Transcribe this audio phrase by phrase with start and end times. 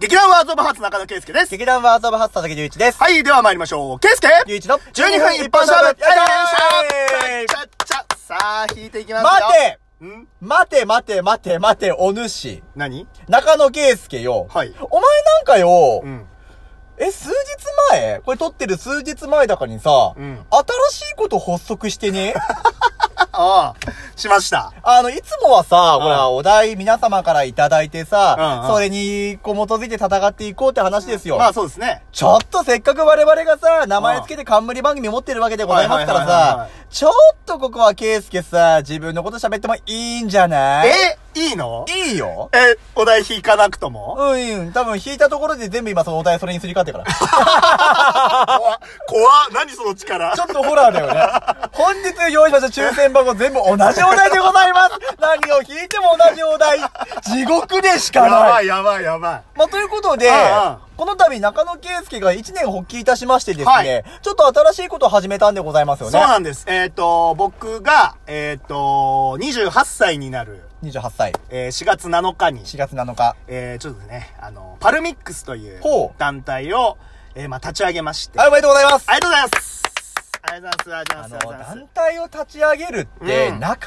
[0.00, 1.50] 劇団ワーズオブハーツ中野圭介です。
[1.50, 2.98] 劇団ワーズオブハッ佐々木隆一です。
[3.02, 3.98] はい、では参りましょう。
[3.98, 9.30] 圭介隆一の12分一本勝負やよいしょいちゃっちゃさあ、引いていきますよ。
[10.40, 12.62] 待てん待て待て待て待て、お主。
[12.76, 13.08] 何？
[13.28, 14.46] 中野圭介よ。
[14.48, 16.26] はいお前なんかよ、うん。
[16.98, 17.34] え、数日
[17.90, 18.20] 前？
[18.20, 20.46] これ撮ってる数日前だからにさ、うん
[20.92, 22.34] 新しいこと発足してね？
[23.32, 23.74] ああ、
[24.18, 24.72] しました。
[24.82, 31.38] あの、いつもはさ、うんほら、お題皆様からいただいてさ、うんうんそれに、こう、基づいて戦っていこうって話ですよ。
[31.38, 32.02] まあそうですね。
[32.12, 37.12] ちょっとせっかく我々がさ、名前つけて冠番組持ってるわけでございますからさい、ちょっ
[37.46, 40.88] とここはケイスケさ、自分のこと喋ってもいいんじゃない？
[40.88, 41.84] え、いいの？
[41.88, 42.50] いいよ。
[42.52, 44.16] え、お題引かなくとも？
[44.18, 44.72] うんうん。
[44.72, 48.46] 多分引いたところで全部今そのお題それにすり替わってるから。
[48.58, 50.34] 怖っ怖っ何その力？
[50.34, 51.68] ちょっとホラーだよね。
[51.72, 54.98] 本日用意しました抽選箱全部同じお題でございます。
[55.20, 56.78] 何を引いても同じお題。
[57.22, 58.52] 地獄でしかやない。
[58.52, 59.42] ばいやばいやばい。
[59.56, 66.12] まあ、ということでうんうん、この度中野圭介が1年発起いたしましてですね、はいちょっと新しいことを始めたんでございますよね。
[66.12, 66.64] そうなんです。
[66.68, 73.36] えっ、と、僕が、えっ、と、28歳になる、28歳、えー4月7日に、4月7日。
[73.48, 76.98] えーちょっとね、あの、パルミックスというほう団体を、
[77.34, 78.38] えーまあ、立ち上げまして。
[78.38, 79.06] はい、おめでとうございます。
[79.10, 79.82] ありがとうございます。
[80.40, 81.12] ありがとうございます。
[81.12, 81.34] ありがとうございます。
[81.34, 83.84] ありがとうございます団体を立ち上げるって、うんなかなか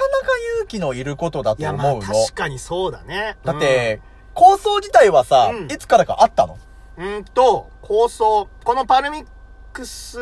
[0.57, 2.07] 勇気のいることだいや、と思うの。
[2.07, 3.37] まあ、確かにそうだね。
[3.45, 4.01] だって、
[4.33, 6.57] 構想自体はさ、うんいつからかあったの？
[6.97, 9.25] うん、うんと、構想、このパルミッ
[9.71, 10.19] クス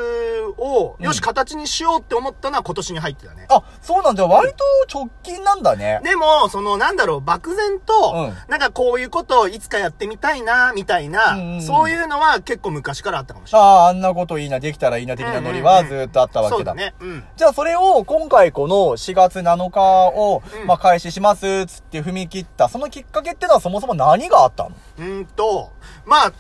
[0.58, 3.48] を、うんよし、形にしようって思ったのは今年に入ってたね。
[3.50, 4.26] あ、そうなんだ。
[4.26, 6.02] 割と直近なんだね。
[6.04, 13.68] でも、その、なんだろう、漠然と、うんなんかこういうことをいつかやってみたいな、みたいな、そういうのは結構昔からあったかもしれない。
[13.68, 16.58] ああ、あんなこといいな、できたらいいな、的なノリはずーっとあったわけだ。
[16.58, 16.94] そうだね。
[17.00, 17.24] うん。
[17.36, 24.72] じゃあそれを今回この4月7日を、うんまあ開始しますつって踏み切った、そのきっかけってのはそもそも何があったの？
[25.00, 25.72] うんと、
[26.06, 26.34] まあ、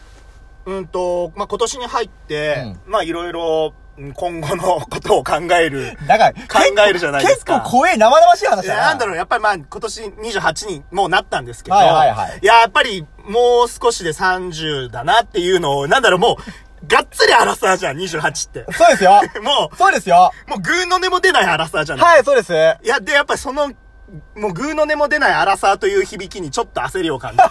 [0.70, 5.98] うんと、まあ今年に入って、まあいろいろ、うん今後のことを考える。
[6.08, 6.39] だから、考
[6.88, 8.81] えるじゃないですか結構怖え、生々しい話だな。
[8.84, 18.66] なんだろう、やっぱりまあ今年28にもうなったんですけど、はいはいはいや、やっぱりもう少しで30だなっていうのを、なんだろう、もう、がっつりアラサーじゃん、28って。
[18.72, 19.19] そうですよ。
[19.44, 20.31] もそうですよ。
[20.47, 22.06] う、もうグーの音も出ないアラサーじゃない。
[22.16, 22.53] はい、そうです。
[22.53, 22.56] い
[22.88, 23.74] や、で、やっぱりその、
[24.35, 27.44] もうグーの音も出ないアラサーという響きにちょっと焦りを感じて。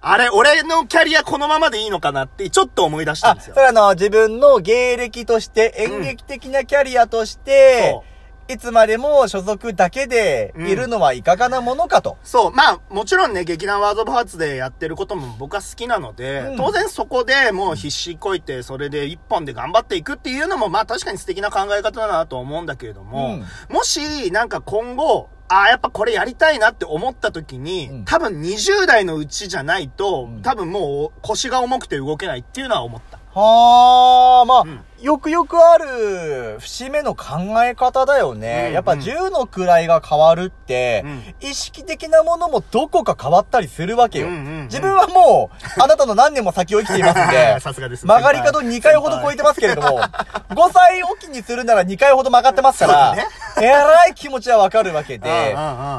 [0.00, 3.60] あれ、俺のキャリアこのままでいいのかなって、ちょっと思い出したんあ、ですよそ。
[3.60, 8.04] れあの、自分の芸歴として、演劇的なキャリアとして、そ
[8.50, 12.16] いつまでも所属だけでいるのはいかがなものかと。
[12.24, 12.52] そう。
[12.52, 28.04] まあ、もちろんね、劇団ワードオブハーツでやってることも僕は好きなので、うん当然そこでもう必死こいて、それで一本で頑張っていくっていうのも、まあ確かに素敵な考え方だなと思うんだけれども、もし、なんか今後、ああ、やっぱこれやりたいなって思った時に、うん。
[28.04, 30.42] 多分20代のうちじゃないと、うん。
[30.42, 33.18] 多分もう腰が重くて動けないっていうのは思った。
[33.38, 34.80] はあ、まあ、うん。
[35.00, 38.64] よくよくある節目の考え方だよね。
[38.68, 41.48] うんやっぱ10の位が変わるって、うん。
[41.48, 44.26] 意識的なものもどこか変わったりするわけよ。
[44.26, 44.62] うんうんうん。
[44.64, 48.06] 自分はもう、あなたの何年も先を生きていますんで、 さすがです。
[48.06, 53.24] 曲がり角2回ほど超えてますけれども、5歳おきにするなら2回ほど曲がってますから、そう
[53.62, 55.28] えらい気持ちはわかるわけで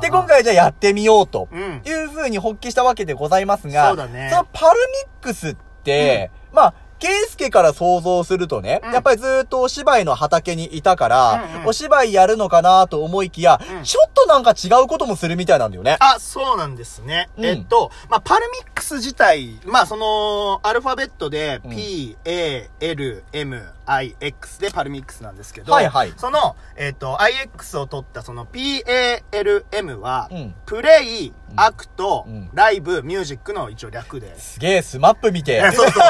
[0.01, 1.81] で、今回じゃあやってみようとうん。
[1.85, 4.29] いう風に発起したわけでございますが、そうだね。
[4.31, 15.97] そのパルミックスって、まあ、ケイスケから想像するとね、うんやっぱりずーっとお芝居の畑にいたから、うんうんお芝居やるのかなと思いきや、うんちょっとなんか違うこともするみたいなんだよね。
[15.99, 17.29] あ、そうなんですね。
[17.37, 33.53] うんえっと、まあ、パルミックス自体、まあ、その、アルファベットで、うん P, A, L, M, I, X でパルミックスなんですけど、はいはいその、えっと、IX を取ったその P, A, L, M は、うん Play、Act、うん Live、Music
[33.53, 34.39] の一応略で。
[34.39, 35.59] すげえ、スマップ見て。
[35.71, 35.91] そうそう。
[35.91, 36.03] ちょ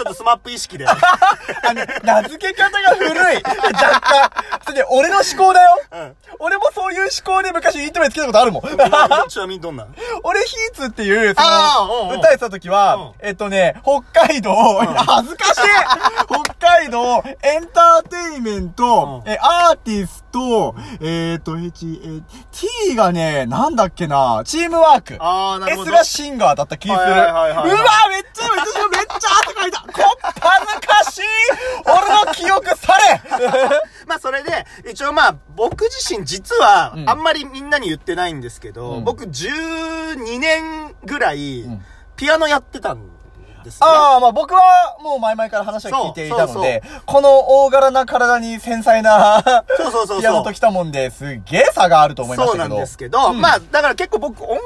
[0.00, 0.86] っとスマップ意識で。
[0.88, 0.96] あ
[1.74, 3.42] の、名付け方が古い。
[3.42, 4.30] 若干。
[4.64, 5.82] それで、俺の思考だよ。
[5.92, 6.16] うん。
[6.38, 6.70] 俺も
[7.04, 8.62] いう思考で昔イントロにつけたことあるもん。
[9.28, 9.86] ちなみにどんな？
[10.22, 13.12] 俺、ヒーツっていう、その、歌えてた時は、うん。
[13.20, 15.60] えっとね、北海道、恥ずかしい。
[16.28, 19.30] 北海道、エンターテイメント、うん。
[19.30, 22.20] え、アーティスト、えっと、H、え、
[22.88, 25.16] T がね、なんだっけな、チームワーク。
[25.20, 25.96] あー、なるほ S ど。
[25.96, 27.00] がシンガーだった気する。
[27.00, 28.42] うわめっちゃ、めっちゃ、
[28.88, 29.80] めっちゃ汗かいた。
[29.80, 31.22] こっ恥ずかしい。
[31.86, 33.20] 俺の記憶され
[34.06, 41.82] まあそれで、一応まあ僕自身実はうんあんまりみんなに言ってないんですけど、うん僕12年ぐらいん
[42.16, 43.00] ピアノやってたん
[43.64, 43.86] ですね。
[43.86, 49.42] ああ、まあ僕はもう前々から話は聞いていたので、この大柄な体に繊細な
[49.76, 50.20] そうそうそうそう。
[50.22, 52.64] ピアノと来たもんで、すっげえ差があると思いましたけど。
[52.64, 54.58] そうなんですけど、うんまあだから結構僕音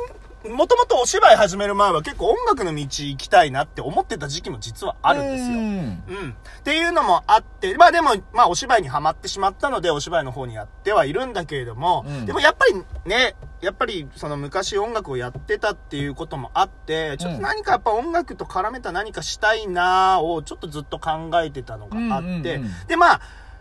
[0.44, 5.48] もともとお芝居始める前は結構音楽の道行きたいなって思ってた時期も実はあるんですよ。
[5.48, 6.36] うんうん。
[6.60, 12.74] っていうのもあって、まあでも、まあお芝居にはまってしまったので、お芝居の方にやってはいるんだけれども、うんでもやっぱり
[13.04, 23.20] ね、やっぱりその昔音楽をやってたっていうこともあって、ちょっと何かやっぱ音楽と絡めた何かしたいなをちょっとずっと考えてたのがあって、でまあ、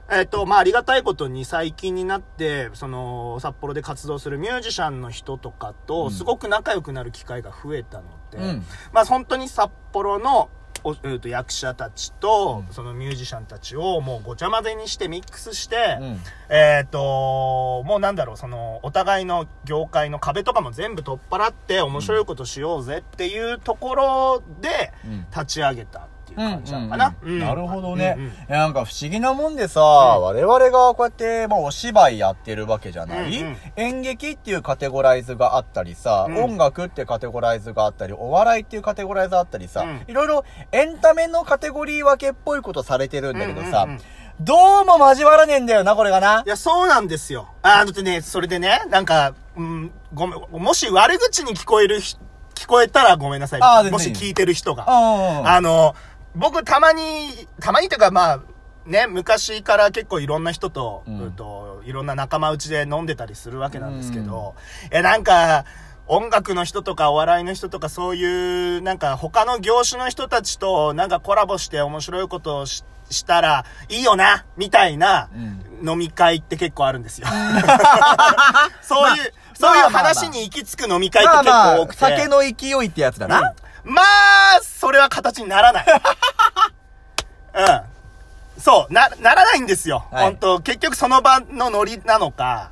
[0.10, 6.12] えっ、と、まあ、ありがたいことに最近になって、その、札幌で活動するミュージシャンの人とかうと、ん。
[6.12, 8.66] すごく仲良くなる機会が増えたので、うん。
[8.94, 10.50] まあ、本当に札幌の、
[10.84, 12.74] おえーと役者たちと、うん。
[12.74, 16.20] そのミュージシャンたちをもうごちゃ混ぜにしてミックスして、うん。
[16.50, 25.26] えっ、と、もうなんだろう、その、お互いの業界の壁とかも全部取っ払って面白いことしようぜっていうところでうん。
[25.32, 27.16] 立ち上げたっていう感じなのかな。
[27.22, 28.16] うんうんうんうんなるほどね。
[28.18, 44.02] うんうんなんか不思議なもんでさ、我々がこうやって、まあ、お芝居やってるわけじゃない、うんうん演劇っていうカテゴライズがあったりさ、うん音楽ってカテゴライズがあったり、お笑いっていうカテゴライズがあったりさ、うんいろいろエンタメのカテゴリー分けっぽいことされてるんだけどさ、うんうんうん
[44.40, 46.44] どうも交わらねえんだよな、これがな。
[46.46, 47.48] いや、そうなんですよ。
[47.64, 52.18] あ、だってね、それでね、なんか、うん、ごめん、もし悪口に聞こえるひ、
[52.54, 53.92] 聞こえたらごめんなさい。
[53.92, 54.84] もし聞いてる人が。
[54.84, 55.48] うん。
[55.48, 55.96] あの、
[56.38, 58.40] 僕たまに、たまにというかまあ、
[58.86, 64.56] ね、昔から結構いろんな人と、うんうんと、いろんな仲間内で飲んでたりするわけなんですけど、
[64.92, 65.66] え、なんか、
[66.10, 75.38] 音楽の人とかお笑いの人とかそういう、なんか他の業種の人たちとなんかコラボして面白いことをししたらいいよな、みたいなう
[75.86, 77.28] ん飲み会って結構あるんですよ。
[78.82, 82.00] そういう、そういうまあまあまあ話に行き着く飲み会って結まあまあ構多く、て。
[82.00, 83.40] 酒の勢いってやつだな。
[83.40, 84.06] うんまあ、
[84.78, 85.86] それは形にならない。
[87.56, 88.62] うん。
[88.62, 90.06] そう、な、ならないんですよ。
[90.12, 92.70] はい本当結局その場のノリなのか。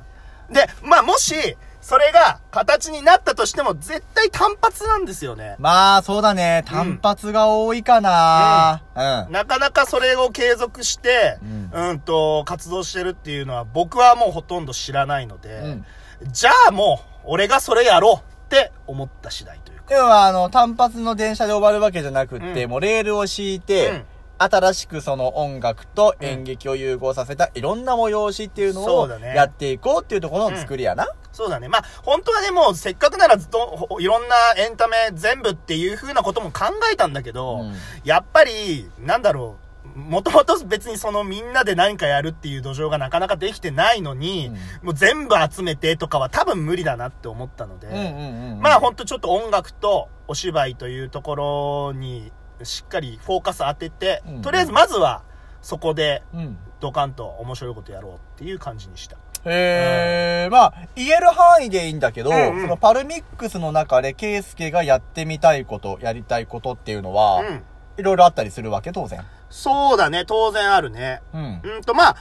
[0.48, 1.34] で、まあもし、
[1.80, 5.56] それが形になったとしても絶対単発なんですよね。
[5.58, 6.64] まあ、そうだね。
[6.66, 8.82] 単発が多いかな。
[8.94, 9.32] うん。
[9.32, 11.38] なかなかそれを継続して、
[11.72, 15.86] ううん、と、活動してるっていうのは僕はもうほとんど知らないので、うん
[16.22, 19.94] じゃあもう、俺がそれやろうって思った次第というか。
[19.94, 22.70] 要は、あの、単発の電車で終わるわけじゃなくって、うん。
[22.70, 24.04] もうレールを敷いて、うん。
[24.38, 29.34] 新しくその音楽と演劇を融合させたいろんな催しっていうのをそうだね。
[29.34, 31.08] やっていこうっていうところの作りやな。
[31.32, 31.68] そうだね。
[31.68, 37.74] まあ、本当はね、もうせっかくならずっと、ほいろんなエンタメ全部っていう風なことも考えたんだけど、うん。
[38.04, 44.50] やっぱり、なんだろう、もともと別にそのみんなで何かやるっていう土壌がなかなかできてないのに、
[44.82, 48.60] もう全部集めてとかは多分無理だなって思ったので、うんうんうんうん。
[48.60, 55.22] まあほんとちょっと音楽とお芝居というところにしっかりフォーカス当てて、うんとりあえずまずは
[55.62, 56.58] そこでうん。
[56.78, 59.16] ドカンと面白いことやろうっていう感じにした。
[59.46, 67.62] へえ、まあ、言える範囲でいいんだけど、うんうんそのパルミックスの中で、ケイスケがやってみたいこと、やりたいことっていうのは、うん。
[67.96, 69.24] いろいろあったりするわけ、当然。
[69.50, 71.22] そうだね、当然あるね。
[71.32, 71.60] うん。
[71.62, 72.16] うんと、まあ、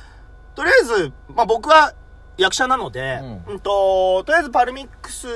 [0.55, 1.93] とりあえず、まあ僕は
[2.37, 5.27] 役者なので、ううんん、と、とりあえずパルミックス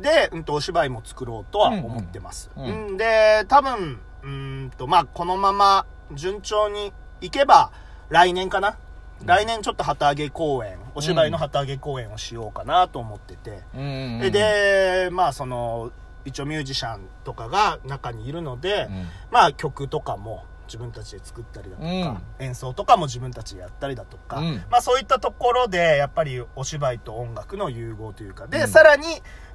[0.00, 2.50] で、うんと、お芝居も作ろうとは思ってます。
[2.56, 7.70] ううんんで、多分、うんと、まあこのまま順調にいけば、
[8.08, 8.76] 来年かな、
[9.24, 13.62] 来年ちょっと旗揚げ公演、お芝居の旗揚げ公演をしようかなと思ってて。
[13.74, 14.20] うんうんうん。
[14.20, 15.90] でで、まあその、
[16.24, 22.44] 一応ミュージシャンとかが中にいるので、うんまあ曲とかも自分たちで作ったりだとか、うん。
[22.44, 24.64] 演奏とかも自分たちでやったりだとか、うん。
[24.70, 28.68] まあそういったところでやっぱりお芝居と音楽の融合というか、で、うん。
[28.68, 29.06] さらに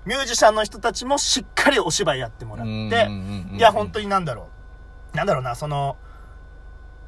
[0.06, 3.08] ミュージシャンの人たちもしっかりお芝居やってもらって、
[3.56, 4.50] いや本当になんだろ
[5.14, 5.98] う、なんだろうな、その、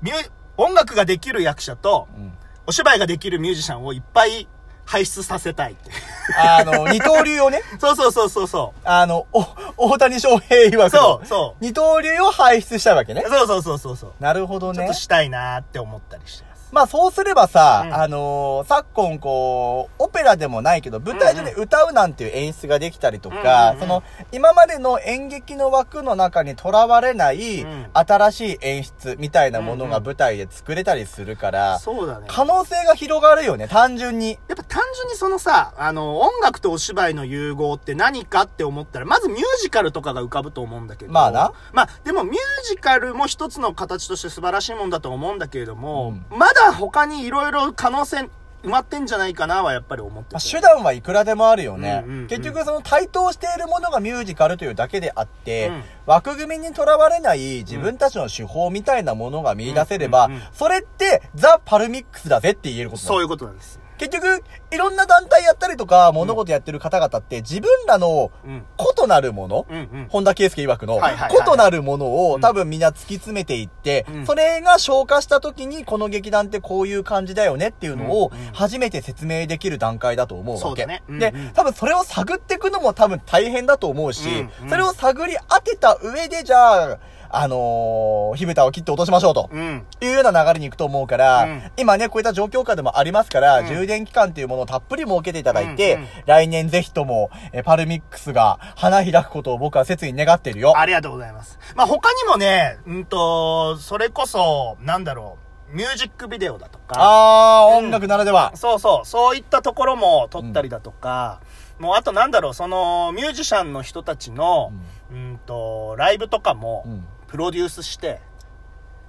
[0.01, 2.33] ミュ音楽ができる役者とうん。
[2.65, 4.48] お芝居ができるミュージシャンをいっぱい
[4.85, 5.91] 輩出させたいって。
[6.37, 9.45] あの、 二刀流をね、そうそうそうそうそあの、お、
[9.77, 10.89] 大谷翔平曰う。
[10.89, 11.63] くのそうそう。
[11.63, 13.23] 二刀流を輩出したいわけね。
[13.27, 14.13] そうそうそうそうそう。
[14.19, 14.93] なるほどねちょっと。
[14.93, 16.53] したいなーって思ったりしてます。
[16.73, 32.25] まあそうすればさ、うんあのー昨今こう、オペラでもないけど、舞台上で歌うなんていう演出ができたりとか、うんうんその、今までの演劇の枠の中にとらわれない、うん新しい演出みたいなものうんうんが舞台で作れたりするから、そうだね。
[32.27, 34.39] 可能性が広がるよね、単純に。
[34.47, 41.12] やっぱ単純にそのさ、あの、音楽とお芝居の融合って何かって思ったら、まずミュージカルとかが浮かぶと思うんだけど。
[41.12, 41.53] まあな。
[41.74, 42.38] まあ、でもミュー
[42.70, 48.27] ジカルも一つの形として素晴らしいもんだと思うんだけれども、まだ他にいろいろ可能性
[48.63, 50.34] 埋まってんじゃないかなはやっぱり思ってて。
[50.34, 52.01] まあ手段はいくらでもあるよね。
[52.03, 63.08] うんうんうん結局その対等しているものがミュージカルというだけであって、うん枠組みにとらわれない自分たちの手法みたいなものが見出せれば、うんうんうんそれってザ・パルミックスだぜって言えることだ。
[63.08, 63.82] そういうことなんです。
[64.03, 68.65] 結局、いろんな団体やったりとか、物事やってる方々って、自分らのうん。
[69.03, 70.07] 異なるもの、うんうん。
[70.10, 80.62] 本田圭佑曰くの、異なるものをうん多分みんな突き詰めていって、うんそれが消化した時にこの劇団ってこういう感じだよねっていうのを初めて説明できる段階だと思うわけ。
[80.62, 86.98] そうだねうんうんで、多分それを探っていくのも多分大変だと思うし、うんうんそれを探り当てた上でじゃあ、
[87.36, 89.50] あのー、火蓋を切って落としましょうと。
[89.51, 89.83] うん。
[90.01, 100.73] いうような流れに行くと思うから、うん今ね、こういった状況下でもありますから、うん充電期間っていうものをたっぷり設けていただいて、うんうん来年ぜひとも、えパルミックスが花開くことを僕は切に願ってるよ。
[100.77, 101.59] ありがとうございます。
[101.75, 105.38] まあ、他にもね、うんと、それこそ、なんだろ
[105.71, 108.55] う、ミュージックビデオだとか、あー、うん音楽ならでは。
[108.55, 111.41] そうそう、そういったところも撮ったりだとか、
[111.77, 114.71] もうあとなんだろう、その、ミュージシャンの人たちの、
[115.12, 117.05] うんと、ライブとかもう、ん。
[117.27, 118.21] プロデュースして、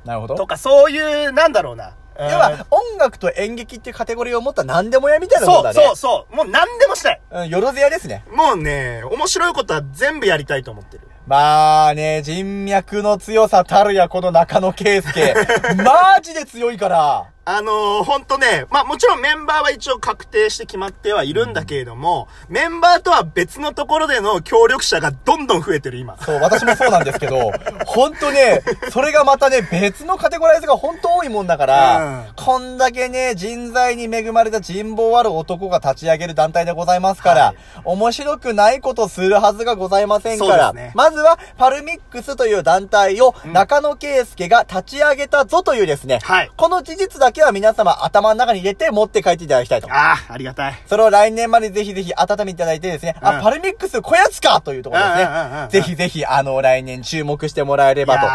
[0.04, 0.34] なるほど。
[0.34, 1.94] とか、そういう、なんだろうな。
[2.18, 5.87] 要は、音楽と演劇っていうカテゴリーを持った何でもやみたいなものそうだね。
[5.87, 6.37] そうそう。
[6.37, 7.21] もう何でもしたい。
[7.30, 8.25] うん、よろずやですね。
[8.30, 11.09] もうね、面白いことは全部やりたいと思ってる。
[11.26, 15.35] まあね、人脈の強さたるや、この中野圭介。
[15.83, 17.26] マジで強いから。
[17.46, 26.16] あのー、ほんとね、まあもちろんメンバーは一応確定して決まってはいるんだけれども、メンバーとは別のところでの協力者がどんどん増えてる今。
[26.22, 27.52] そう、私もそうなんですけど、
[27.84, 32.34] ほんとね、それがまたね、別のカテゴライズが本当多いもんだから、うん。
[32.34, 37.56] こんだけね、人材に恵まれた人望ある男が立ち上げる団体でございますから、はい。
[37.84, 40.92] 面白くないことするはずがございませんから、ね。
[40.94, 46.50] まずは、パルミックスという団体を中野圭介が立ち上げたぞというですね、はい。
[46.56, 49.88] この事実だけは皆様頭の中に入れて持って帰っていただきたいと。
[49.90, 50.74] ああ、ありがたい。
[50.86, 55.50] それを来年までぜひぜひ温めていただいてですね、あ、うんパルミックスこやつかというところですうんうんうんうんうん。
[55.64, 58.26] ねぜひぜひ、あの、来年注目してもらえればと。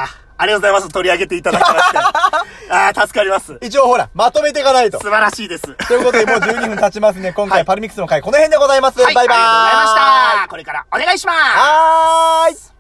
[0.42, 0.94] ありがとうございます。
[0.94, 1.98] 取り上げていただきまして。
[2.72, 3.58] ああ、助かります。
[3.62, 5.00] 一応ほら、まとめていかないと。
[5.00, 5.64] 素晴らしいです。
[5.88, 7.34] ということで、もう12分経ちますね。
[7.36, 9.02] 今はい回パルミックスの回、この辺でございます。
[9.02, 9.42] はい、バイバーイ。
[9.42, 10.48] ありがとうございました。
[10.48, 11.38] これからお願いします。
[11.40, 12.79] はーい。